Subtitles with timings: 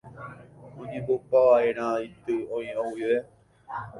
[0.79, 3.19] oñemombopava'erã yty oĩva guive